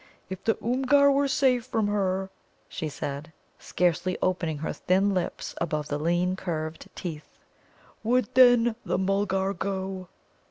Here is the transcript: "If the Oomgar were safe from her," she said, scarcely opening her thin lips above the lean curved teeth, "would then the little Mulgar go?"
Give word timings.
"If 0.31 0.43
the 0.43 0.55
Oomgar 0.63 1.11
were 1.11 1.27
safe 1.27 1.63
from 1.63 1.85
her," 1.85 2.31
she 2.67 2.89
said, 2.89 3.31
scarcely 3.59 4.17
opening 4.19 4.57
her 4.57 4.73
thin 4.73 5.13
lips 5.13 5.53
above 5.61 5.89
the 5.89 5.99
lean 5.99 6.35
curved 6.35 6.89
teeth, 6.95 7.37
"would 8.03 8.33
then 8.33 8.75
the 8.83 8.97
little 8.97 9.05
Mulgar 9.05 9.53
go?" 9.53 10.07